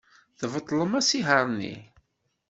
[0.39, 1.75] Tbeṭlem asihaṛ-nni.